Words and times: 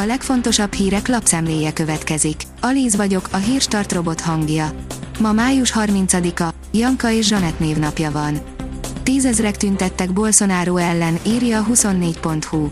A 0.00 0.04
legfontosabb 0.04 0.72
hírek 0.72 1.08
lapszemléje 1.08 1.72
következik. 1.72 2.42
Alíz 2.60 2.96
vagyok, 2.96 3.28
a 3.30 3.36
hírstart 3.36 3.92
robot 3.92 4.20
hangja. 4.20 4.70
Ma 5.20 5.32
május 5.32 5.72
30-a, 5.74 6.54
Janka 6.72 7.10
és 7.10 7.26
Zsanett 7.26 7.58
névnapja 7.58 8.10
van. 8.10 8.38
Tízezrek 9.02 9.56
tüntettek 9.56 10.12
Bolsonaro 10.12 10.76
ellen, 10.76 11.18
írja 11.26 11.58
a 11.58 11.66
24.hu. 11.72 12.68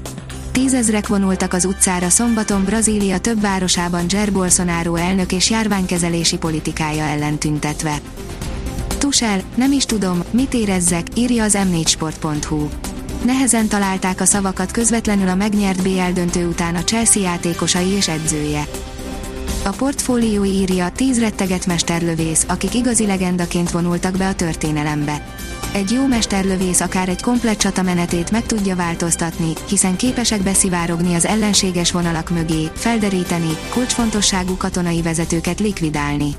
Tízezrek 0.53 1.07
vonultak 1.07 1.53
az 1.53 1.65
utcára 1.65 2.09
szombaton 2.09 2.65
Brazília 2.65 3.19
több 3.19 3.41
városában 3.41 4.05
Jair 4.09 4.33
Bolsonaro 4.33 4.95
elnök 4.95 5.33
és 5.33 5.51
járványkezelési 5.51 6.39
politikája 6.39 7.05
ellen 7.05 7.39
tüntetve. 7.39 7.99
Tusel, 8.99 9.41
nem 9.55 9.73
is 9.73 9.85
tudom, 9.85 10.23
mit 10.31 10.55
érezzek, 10.55 11.07
írja 11.15 11.45
az 11.45 11.59
m4sport.hu. 11.59 12.69
Nehezen 13.27 13.69
találták 13.69 14.21
a 14.21 14.25
szavakat 14.25 14.71
közvetlenül 14.71 15.29
a 15.29 15.35
megnyert 15.35 15.83
BL 15.83 16.13
döntő 16.15 16.47
után 16.47 16.75
a 16.75 16.85
Chelsea 16.85 17.23
játékosai 17.23 17.89
és 17.89 18.09
edzője. 18.09 18.67
A 19.65 19.69
portfólió 19.69 20.45
írja 20.45 20.91
10 20.91 21.21
retteget 21.21 21.67
mesterlövész, 21.67 22.45
akik 22.49 22.75
igazi 22.75 23.07
legendaként 23.07 23.71
vonultak 23.71 24.17
be 24.17 24.29
a 24.29 24.35
történelembe. 24.35 25.27
Egy 25.73 25.91
jó 25.91 26.07
mesterlövész 26.07 26.81
akár 26.81 27.09
egy 27.09 27.23
komplett 27.23 27.59
csatamenetét 27.59 28.31
meg 28.31 28.47
tudja 28.47 28.77
változtatni, 28.77 29.53
hiszen 29.69 29.97
képesek 29.97 30.43
beszivárogni 30.43 31.15
az 31.15 31.27
ellenséges 31.27 31.93
vonalak 31.93 32.31
mögé, 32.31 32.71
felderíteni, 32.75 33.57
kulcsfontosságú 33.71 34.57
katonai 34.57 35.03
vezetőket 35.03 35.61
likvidálni. 35.61 36.31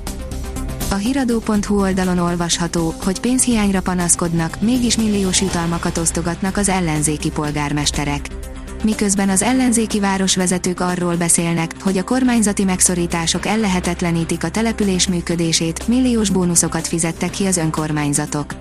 A 0.90 0.94
hiradó.hu 0.94 1.80
oldalon 1.80 2.18
olvasható, 2.18 2.94
hogy 3.04 3.20
pénzhiányra 3.20 3.80
panaszkodnak, 3.80 4.60
mégis 4.60 4.96
milliós 4.96 5.40
jutalmakat 5.40 5.98
osztogatnak 5.98 6.56
az 6.56 6.68
ellenzéki 6.68 7.30
polgármesterek. 7.30 8.26
Miközben 8.84 9.28
az 9.28 9.42
ellenzéki 9.42 10.00
városvezetők 10.00 10.80
arról 10.80 11.16
beszélnek, 11.16 11.72
hogy 11.80 11.98
a 11.98 12.04
kormányzati 12.04 12.64
megszorítások 12.64 13.46
ellehetetlenítik 13.46 14.44
a 14.44 14.50
település 14.50 15.08
működését, 15.08 15.88
milliós 15.88 16.30
bónuszokat 16.30 16.86
fizettek 16.86 17.30
ki 17.30 17.46
az 17.46 17.56
önkormányzatok. 17.56 18.54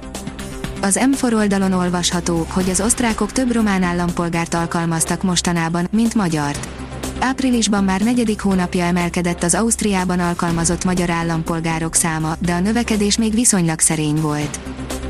Az 0.82 1.00
M4 1.02 1.34
oldalon 1.34 1.72
olvasható, 1.72 2.46
hogy 2.50 2.70
az 2.70 2.82
osztrákok 2.82 3.32
több 3.32 3.52
román 3.52 3.84
állampolgárt 3.84 4.54
alkalmaztak 4.54 5.24
mostanában, 5.24 5.88
mint 5.92 6.16
magyart. 6.16 6.77
Áprilisban 7.20 7.84
már 7.84 8.02
negyedik 8.02 8.42
hónapja 8.42 8.84
emelkedett 8.84 9.44
az 9.44 9.54
Ausztriában 9.54 10.20
alkalmazott 10.20 10.84
magyar 10.84 11.10
állampolgárok 11.10 11.96
száma, 11.96 12.36
de 12.40 12.54
a 12.54 12.60
növekedés 12.60 13.18
még 13.18 13.34
viszonylag 13.34 13.80
szerény 13.80 14.22
volt. 14.22 14.60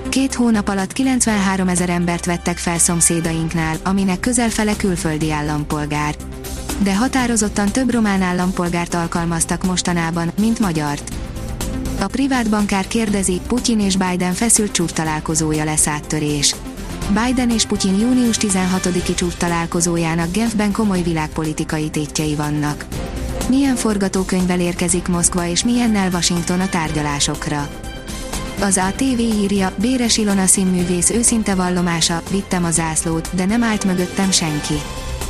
Két 0.10 0.34
hónap 0.34 0.68
alatt 0.68 0.94
93 0.94 1.68
ezer 1.68 1.90
embert 1.90 2.26
vettek 2.26 2.58
fel 2.58 2.78
szomszédainknál, 2.78 3.76
aminek 3.84 4.20
közel 4.20 4.50
fele 4.50 4.76
külföldi 4.76 5.32
állampolgár. 5.32 6.16
De 6.84 6.96
határozottan 6.96 7.72
több 7.72 7.92
román 7.92 8.22
állampolgárt 8.22 8.94
alkalmaztak 8.94 9.64
mostanában, 9.66 10.32
mint 10.40 10.60
magyart. 10.60 11.12
A 12.00 12.08
privát 12.08 12.50
bankár 12.50 12.88
kérdezi, 12.88 13.42
Putyin 13.48 13.80
és 13.80 13.98
Biden 13.98 14.34
feszült 14.34 14.72
csúcs 14.72 14.92
találkozója 14.92 15.64
lesz 15.64 15.88
áttörés. 15.88 16.56
Biden 17.08 17.50
és 17.50 17.66
Putyin 17.66 18.00
június 18.00 18.38
16-i 18.40 19.16
csúcs 19.16 19.34
találkozójának 19.34 20.32
Genfben 20.32 20.72
komoly 20.72 21.02
világpolitikai 21.02 21.90
tétjei 21.90 22.36
vannak. 22.36 22.86
Milyen 23.50 23.76
forgatókönyvvel 23.76 24.60
érkezik 24.60 25.08
Moszkva 25.08 25.46
és 25.46 25.64
milyennel 25.64 26.10
Washington 26.12 26.60
a 26.60 26.70
tárgyalásokra? 26.70 27.70
Az 28.62 28.78
ATV 28.78 29.20
írja, 29.20 29.72
Béres 29.82 30.18
Ilona 30.18 30.46
színművész 30.46 31.10
őszinte 31.10 31.56
vallomása, 31.56 32.22
vittem 32.32 32.64
a 32.64 32.72
zászlót, 32.72 33.30
de 33.36 33.46
nem 33.46 33.64
állt 33.64 33.86
mögöttem 33.86 34.32
senki. 34.32 34.76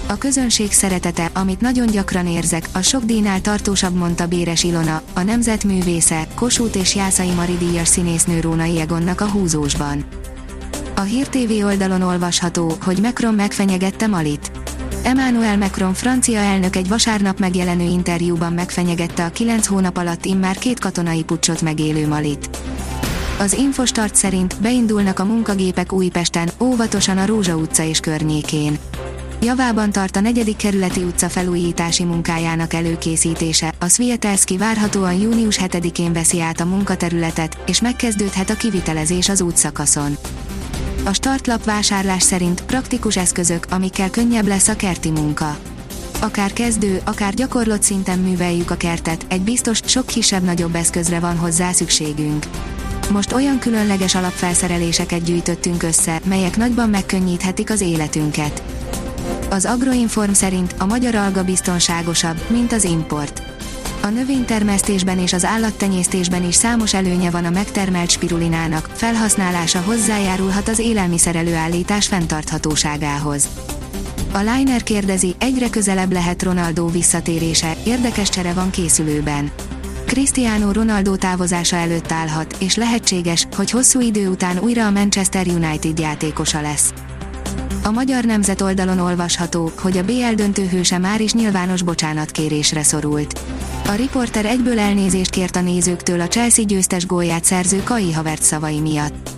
A 0.08 0.18
közönség 0.18 0.72
szeretete, 0.72 1.30
amit 1.34 1.62
nagyon 1.62 1.88
gyakran 1.88 2.28
érzek, 2.28 2.70
a 2.72 2.82
sok 2.82 3.04
díjnál 3.04 3.42
tartósabb 3.42 3.96
mondta 3.96 4.28
Béres 4.28 4.64
Ilona, 4.64 5.02
a 5.14 5.22
nemzetművésze, 5.22 6.28
Kossuth 6.36 6.78
és 6.78 6.96
Jászai 6.96 7.32
Mari 7.32 7.58
díjas 7.58 7.88
színésznő 7.88 8.40
Rónai 8.40 8.80
Egonnak 8.80 9.22
a 9.22 9.30
húzósban. 9.30 10.06
A 11.00 11.02
Hír 11.02 11.28
TV 11.28 11.66
oldalon 11.66 12.02
olvasható, 12.02 12.78
hogy 12.82 13.00
Macron 13.00 13.34
megfenyegette 13.34 14.08
Malit. 14.08 14.52
Emmanuel 15.04 15.58
Macron 15.58 15.94
francia 15.94 16.40
elnök 16.40 16.76
egy 16.76 16.88
vasárnap 16.88 17.40
megjelenő 17.40 17.84
interjúban 17.84 18.54
megfenyegette 18.54 19.26
a 19.26 19.30
9 19.30 19.68
hónap 19.68 19.98
alatt 19.98 20.26
immár 20.26 20.58
két 20.58 20.80
katonai 20.80 21.24
pucsot 21.24 21.62
megélő 21.62 22.08
Malit. 22.08 22.50
Az 23.40 23.54
Infostart 23.54 24.16
szerint 24.16 24.62
beindulnak 24.62 25.20
a 25.20 25.26
munkagépek 25.26 25.94
Újpesten, 25.94 26.50
óvatosan 26.60 27.18
a 27.18 27.26
Rózsa 27.26 27.56
utca 27.56 27.84
és 27.84 28.00
környékén. 28.00 28.78
Javában 29.42 29.92
tart 29.92 30.16
a 30.16 30.20
negyedik 30.20 30.56
kerületi 30.56 31.04
utca 31.04 31.30
felújítási 31.30 32.04
munkájának 32.04 32.74
előkészítése, 32.74 33.74
a 33.80 33.88
Svietelszki 33.88 34.58
várhatóan 34.58 35.14
június 35.14 35.60
7-én 35.62 36.14
veszi 36.14 36.42
át 36.42 36.60
a 36.60 36.66
munkaterületet, 36.66 37.58
és 37.68 37.82
megkezdődhet 37.82 38.50
a 38.50 38.56
kivitelezés 38.56 39.30
az 39.30 39.42
útszakaszon. 39.42 40.18
A 41.08 41.14
startlap 41.14 41.64
vásárlás 41.64 42.24
szerint 42.24 42.64
praktikus 42.64 43.18
eszközök, 43.18 43.66
amikkel 43.70 44.10
könnyebb 44.10 44.48
lesz 44.48 44.68
a 44.68 44.76
kerti 44.76 45.12
munka. 45.12 45.58
Akár 46.20 46.54
kezdő, 46.54 47.02
akár 47.06 47.34
gyakorlott 47.34 47.82
szinten 47.82 48.20
műveljük 48.20 48.72
a 48.72 48.76
kertet, 48.76 49.26
egy 49.30 49.42
biztos, 49.42 49.80
sok 49.86 50.06
kisebb-nagyobb 50.06 50.76
eszközre 50.76 51.20
van 51.20 51.38
hozzá 51.38 51.72
szükségünk. 51.72 52.46
Most 53.12 53.34
olyan 53.34 53.60
különleges 53.60 54.16
alapfelszereléseket 54.16 55.24
gyűjtöttünk 55.24 55.84
össze, 55.84 56.20
melyek 56.24 56.58
nagyban 56.58 56.90
megkönnyíthetik 56.90 57.70
az 57.70 57.82
életünket. 57.82 58.64
Az 59.50 59.66
Agroinform 59.66 60.32
szerint 60.32 60.76
a 60.78 60.86
magyar 60.86 61.16
alga 61.16 61.44
biztonságosabb, 61.44 62.42
mint 62.50 62.74
az 62.74 62.84
import. 62.84 63.47
A 64.08 64.10
növénytermesztésben 64.10 65.20
és 65.20 65.34
az 65.34 65.46
állattenyésztésben 65.46 66.44
is 66.44 66.56
számos 66.56 66.94
előnye 66.94 67.30
van 67.30 67.46
a 67.46 67.50
megtermelt 67.50 68.10
spirulinának, 68.10 68.90
felhasználása 68.94 69.82
hozzájárulhat 69.82 70.68
az 70.68 70.80
élelmiszer 70.80 71.36
előállítás 71.36 72.08
fenntarthatóságához. 72.08 73.48
A 74.32 74.38
Liner 74.38 74.84
kérdezi, 74.84 75.36
egyre 75.40 75.70
közelebb 75.70 76.12
lehet 76.12 76.44
Ronaldo 76.44 76.90
visszatérése, 76.90 77.76
érdekes 77.86 78.30
csere 78.30 78.54
van 78.54 78.70
készülőben. 78.70 79.52
Cristiano 80.06 80.72
Ronaldo 80.72 81.16
távozása 81.16 81.76
előtt 81.76 82.12
állhat, 82.12 82.56
és 82.60 82.76
lehetséges, 82.76 83.48
hogy 83.56 83.72
hosszú 83.72 84.02
idő 84.02 84.30
után 84.30 84.60
újra 84.60 84.86
a 84.86 84.92
Manchester 84.92 85.48
United 85.48 86.00
játékosa 86.00 86.62
lesz. 86.62 86.94
A 87.84 87.92
magyar 87.92 88.24
nemzet 88.24 88.62
oldalon 88.62 89.00
olvasható, 89.00 89.72
hogy 89.80 89.98
a 89.98 90.04
BL 90.04 90.34
döntőhőse 90.36 90.98
már 90.98 91.22
is 91.22 91.34
nyilvános 91.34 91.82
bocsánatkérésre 91.82 92.84
szorult. 92.84 93.40
A 93.88 93.92
riporter 93.92 94.46
egyből 94.46 94.80
elnézést 94.80 95.30
kért 95.30 95.56
a 95.56 95.62
nézőktől 95.62 96.22
a 96.22 96.28
Chelsea 96.28 96.66
győztes 96.66 97.06
gólját 97.06 97.44
szerző 97.44 97.82
Kai 97.84 98.14
Havert 98.14 98.44
szavai 98.44 98.80
miatt. 98.80 99.30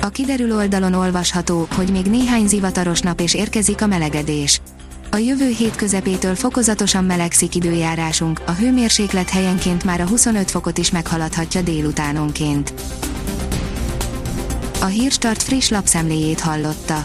A 0.00 0.08
kiderül 0.08 0.56
oldalon 0.56 0.92
olvasható, 0.92 1.66
hogy 1.74 1.90
még 1.90 2.06
néhány 2.06 2.48
zivataros 2.48 3.00
nap 3.00 3.20
és 3.20 3.34
érkezik 3.34 3.82
a 3.82 3.86
melegedés. 3.86 4.60
A 5.10 5.16
jövő 5.16 5.48
hét 5.48 5.76
közepétől 5.76 6.34
fokozatosan 6.34 7.04
melegszik 7.04 7.54
időjárásunk, 7.54 8.40
a 8.46 8.52
hőmérséklet 8.52 9.30
helyenként 9.30 9.84
már 9.84 10.00
a 10.00 10.06
25 10.06 10.50
fokot 10.50 10.78
is 10.78 10.90
meghaladhatja 10.90 11.62
délutánonként. 11.62 12.74
A 14.80 14.84
Hírstart 14.86 15.42
friss 15.42 15.68
lapszemléjét 15.68 16.40
hallotta. 16.40 17.04